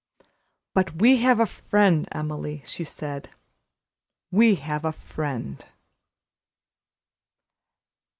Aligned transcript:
"But 0.73 0.95
we 0.95 1.17
have 1.17 1.39
a 1.39 1.45
friend, 1.45 2.09
Emily," 2.11 2.63
she 2.65 2.83
said; 2.83 3.29
"we 4.31 4.55
have 4.55 4.83
a 4.83 4.91
friend." 4.91 5.63